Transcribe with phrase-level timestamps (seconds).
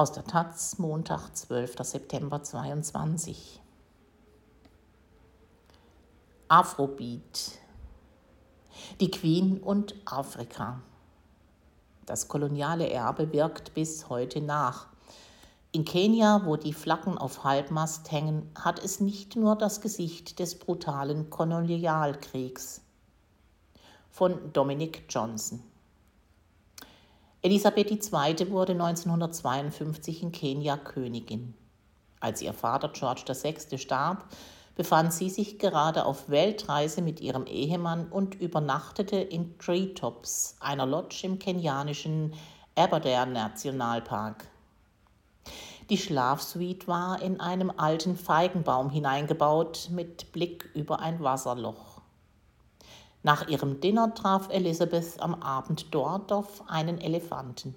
[0.00, 1.76] Aus der Taz, Montag, 12.
[1.82, 3.60] September 22.
[6.48, 7.58] Afrobeat.
[8.98, 10.80] Die Queen und Afrika.
[12.06, 14.86] Das koloniale Erbe wirkt bis heute nach.
[15.70, 20.58] In Kenia, wo die Flaggen auf Halbmast hängen, hat es nicht nur das Gesicht des
[20.58, 22.80] brutalen Kolonialkriegs.
[24.08, 25.62] Von Dominic Johnson.
[27.42, 28.50] Elisabeth II.
[28.50, 31.54] wurde 1952 in Kenia Königin.
[32.20, 33.78] Als ihr Vater George VI.
[33.78, 34.26] starb,
[34.76, 41.20] befand sie sich gerade auf Weltreise mit ihrem Ehemann und übernachtete in Treetops, einer Lodge
[41.22, 42.34] im kenianischen
[42.76, 44.46] Aberdare Nationalpark.
[45.88, 51.89] Die Schlafsuite war in einem alten Feigenbaum hineingebaut mit Blick über ein Wasserloch.
[53.22, 57.74] Nach ihrem Dinner traf Elizabeth am Abend dort auf einen Elefanten.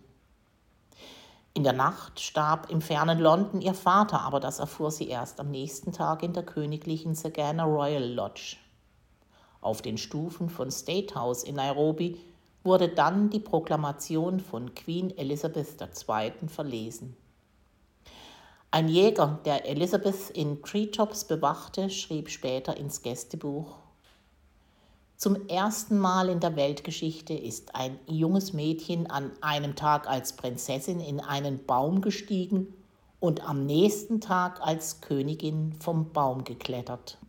[1.53, 5.52] In der Nacht starb im fernen London ihr Vater, aber das erfuhr sie erst am
[5.52, 8.55] nächsten Tag in der königlichen Sagana Royal Lodge.
[9.59, 12.17] Auf den Stufen von State House in Nairobi
[12.64, 16.47] wurde dann die Proklamation von Queen Elizabeth II.
[16.47, 17.17] verlesen.
[18.71, 23.83] Ein Jäger, der Elizabeth in Treetops bewachte, schrieb später ins Gästebuch
[25.23, 30.99] Zum ersten Mal in der Weltgeschichte ist ein junges Mädchen an einem Tag als Prinzessin
[30.99, 32.67] in einen Baum gestiegen
[33.21, 37.19] und am nächsten Tag als Königin vom Baum geklettert.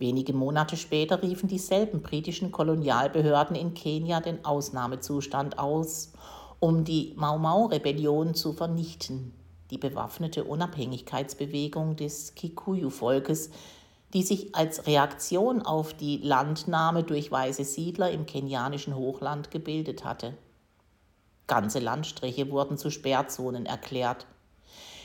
[0.00, 6.14] Wenige Monate später riefen dieselben britischen Kolonialbehörden in Kenia den Ausnahmezustand aus,
[6.58, 9.32] um die Mau Mau-Rebellion zu vernichten
[9.70, 13.50] die bewaffnete Unabhängigkeitsbewegung des Kikuyu-Volkes,
[14.16, 20.32] die sich als Reaktion auf die Landnahme durch weiße Siedler im kenianischen Hochland gebildet hatte.
[21.46, 24.26] Ganze Landstriche wurden zu Sperrzonen erklärt.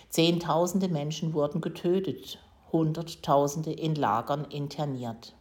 [0.07, 2.39] Zehntausende Menschen wurden getötet,
[2.71, 5.35] Hunderttausende in Lagern interniert.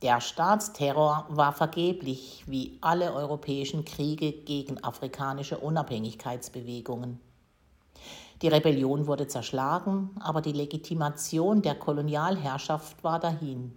[0.00, 7.20] Der Staatsterror war vergeblich, wie alle europäischen Kriege gegen afrikanische Unabhängigkeitsbewegungen.
[8.42, 13.76] Die Rebellion wurde zerschlagen, aber die Legitimation der Kolonialherrschaft war dahin.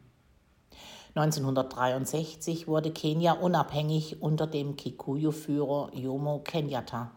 [1.16, 7.12] 1963 wurde Kenia unabhängig unter dem Kikuyu-Führer Jomo Kenyatta.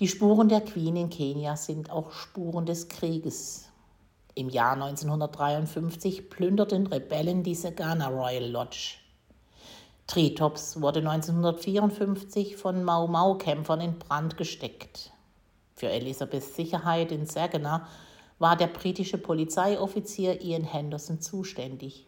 [0.00, 3.68] Die Spuren der Queen in Kenia sind auch Spuren des Krieges,
[4.36, 8.98] im Jahr 1953 plünderten Rebellen die Sagana Royal Lodge.
[10.08, 15.12] Tritops wurde 1954 von Mau-Mau-Kämpfern in Brand gesteckt.
[15.74, 17.86] Für Elisabeths Sicherheit in Sagana
[18.38, 22.06] war der britische Polizeioffizier Ian Henderson zuständig.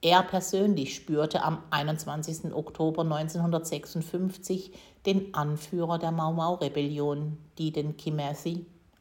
[0.00, 2.54] Er persönlich spürte am 21.
[2.54, 4.72] Oktober 1956
[5.04, 7.96] den Anführer der Mau-Mau-Rebellion, die den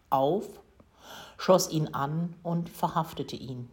[0.09, 0.45] auf
[1.37, 3.69] schoss ihn an und verhaftete ihn.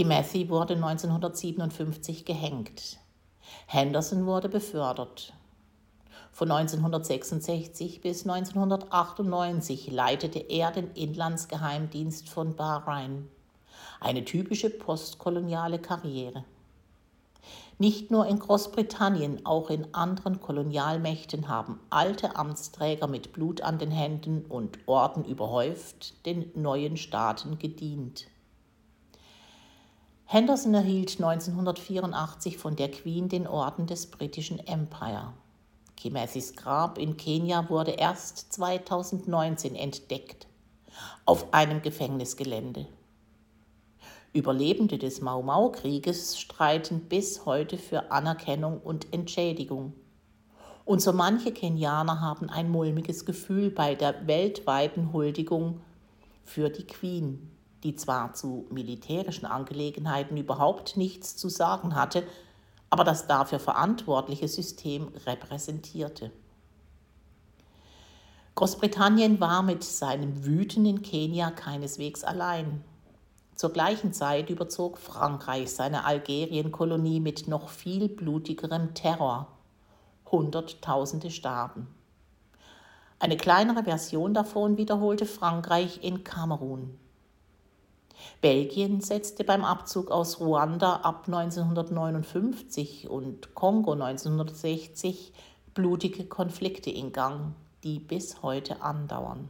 [0.00, 2.96] Kimathi wurde 1957 gehängt.
[3.66, 5.34] Henderson wurde befördert.
[6.32, 13.28] Von 1966 bis 1998 leitete er den Inlandsgeheimdienst von Bahrain.
[14.00, 16.46] Eine typische postkoloniale Karriere.
[17.76, 23.90] Nicht nur in Großbritannien, auch in anderen Kolonialmächten haben alte Amtsträger mit Blut an den
[23.90, 28.28] Händen und Orden überhäuft den neuen Staaten gedient.
[30.32, 35.32] Henderson erhielt 1984 von der Queen den Orden des britischen Empire.
[35.96, 40.46] Kimathis Grab in Kenia wurde erst 2019 entdeckt,
[41.24, 42.86] auf einem Gefängnisgelände.
[44.32, 49.94] Überlebende des Mau-Mau-Krieges streiten bis heute für Anerkennung und Entschädigung.
[50.84, 55.80] Und so manche Kenianer haben ein mulmiges Gefühl bei der weltweiten Huldigung
[56.44, 57.50] für die Queen,
[57.82, 62.24] die zwar zu militärischen Angelegenheiten überhaupt nichts zu sagen hatte,
[62.90, 66.30] aber das dafür verantwortliche System repräsentierte.
[68.56, 72.84] Großbritannien war mit seinem Wüten in Kenia keineswegs allein.
[73.54, 79.48] Zur gleichen Zeit überzog Frankreich seine Algerienkolonie mit noch viel blutigerem Terror.
[80.30, 81.86] Hunderttausende starben.
[83.18, 86.98] Eine kleinere Version davon wiederholte Frankreich in Kamerun.
[88.40, 95.32] Belgien setzte beim Abzug aus Ruanda ab 1959 und Kongo 1960
[95.74, 99.48] blutige Konflikte in Gang, die bis heute andauern.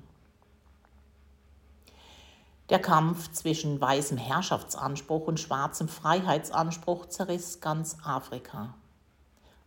[2.69, 8.75] Der Kampf zwischen weißem Herrschaftsanspruch und schwarzem Freiheitsanspruch zerriss ganz Afrika.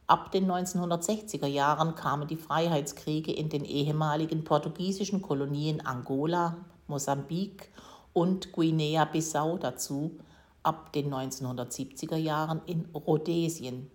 [0.08, 6.56] Ab den 1960er Jahren kamen die Freiheitskriege in den ehemaligen portugiesischen Kolonien Angola,
[6.88, 7.70] Mosambik
[8.14, 10.20] und Guinea-Bissau dazu,
[10.62, 13.92] ab den 1970er Jahren in Rhodesien,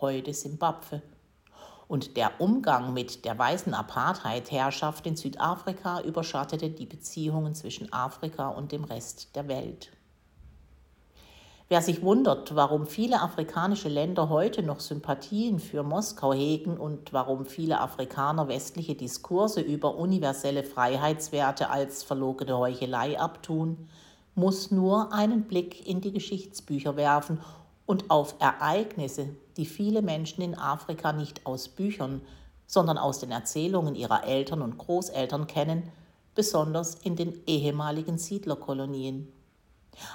[0.00, 1.02] heute Simbabwe.
[1.88, 8.72] Und der Umgang mit der weißen Apartheid-Herrschaft in Südafrika überschattete die Beziehungen zwischen Afrika und
[8.72, 9.90] dem Rest der Welt.
[11.72, 17.46] Wer sich wundert, warum viele afrikanische Länder heute noch Sympathien für Moskau hegen und warum
[17.46, 23.88] viele Afrikaner westliche Diskurse über universelle Freiheitswerte als verlogene Heuchelei abtun,
[24.34, 27.40] muss nur einen Blick in die Geschichtsbücher werfen
[27.86, 32.20] und auf Ereignisse, die viele Menschen in Afrika nicht aus Büchern,
[32.66, 35.90] sondern aus den Erzählungen ihrer Eltern und Großeltern kennen,
[36.34, 39.32] besonders in den ehemaligen Siedlerkolonien.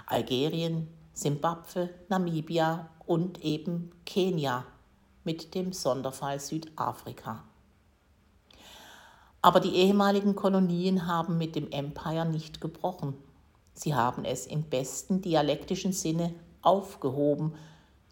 [0.05, 4.65] Algerien, Simbabwe, Namibia und eben Kenia
[5.23, 7.43] mit dem Sonderfall Südafrika.
[9.41, 13.15] Aber die ehemaligen Kolonien haben mit dem Empire nicht gebrochen.
[13.73, 17.55] Sie haben es im besten dialektischen Sinne aufgehoben,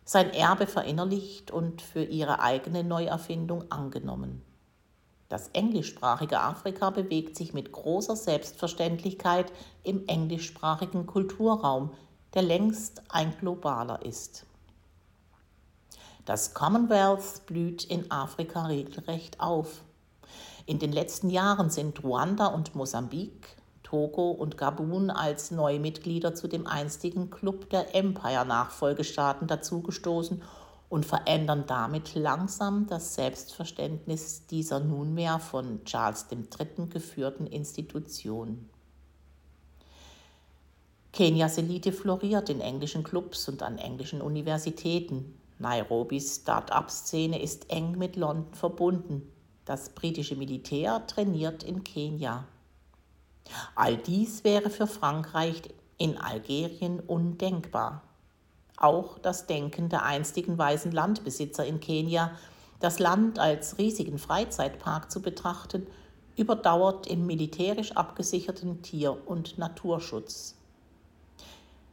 [0.04, 4.42] sein Erbe verinnerlicht und für ihre eigene Neuerfindung angenommen.
[5.30, 9.52] Das englischsprachige Afrika bewegt sich mit großer Selbstverständlichkeit
[9.84, 11.92] im englischsprachigen Kulturraum,
[12.36, 14.46] der längst ein globaler ist.
[16.26, 19.82] Das Commonwealth blüht in Afrika regelrecht auf.
[20.66, 26.48] In den letzten Jahren sind Ruanda und Mosambik, Togo und Gabun als neue Mitglieder zu
[26.48, 30.42] dem einstigen Club der Empire-Nachfolgestaaten dazugestoßen
[30.90, 36.88] und verändern damit langsam das Selbstverständnis dieser nunmehr von Charles III.
[36.90, 38.70] geführten Institution.
[41.16, 45.40] Kenias Elite floriert in englischen Clubs und an englischen Universitäten.
[45.60, 49.22] Nairobis Start-up-Szene ist eng mit London verbunden.
[49.64, 52.44] Das britische Militär trainiert in Kenia.
[53.76, 55.62] All dies wäre für Frankreich
[55.98, 58.02] in Algerien undenkbar.
[58.76, 62.32] Auch das Denken der einstigen weißen Landbesitzer in Kenia,
[62.82, 65.88] das Land als riesigen Freizeitpark zu betrachten,
[66.36, 70.55] überdauert im militärisch abgesicherten Tier- und Naturschutz.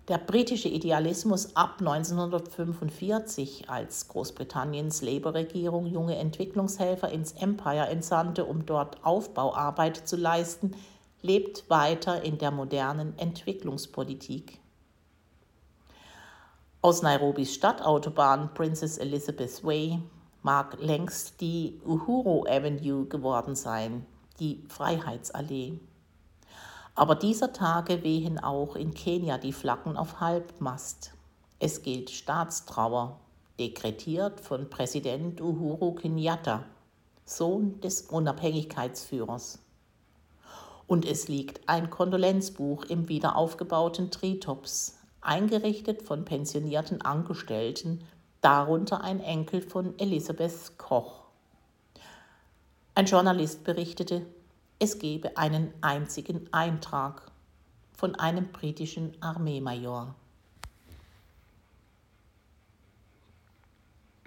[0.08, 9.04] Der britische Idealismus ab 1945, als Großbritanniens Labour-Regierung junge Entwicklungshelfer ins Empire entsandte, um dort
[9.04, 10.72] Aufbauarbeit zu leisten,
[11.20, 14.58] lebt weiter in der modernen Entwicklungspolitik.
[16.80, 20.00] Aus Nairobis Stadtautobahn Princess Elizabeth Way
[20.42, 24.04] mag längst die Uhuru Avenue geworden sein,
[24.40, 25.78] die Freiheitsallee.
[26.94, 31.14] Aber dieser Tage wehen auch in Kenia die Flaggen auf Halbmast.
[31.58, 33.18] Es gilt Staatstrauer,
[33.58, 36.64] dekretiert von Präsident Uhuru Kenyatta,
[37.24, 39.60] Sohn des Unabhängigkeitsführers.
[40.86, 48.04] Und es liegt ein Kondolenzbuch im wiederaufgebauten Tritops, eingerichtet von pensionierten Angestellten,
[48.42, 51.22] darunter ein Enkel von Elisabeth Koch.
[52.94, 54.26] Ein Journalist berichtete,
[54.82, 57.30] es gebe einen einzigen Eintrag
[57.96, 60.16] von einem britischen Armeemajor.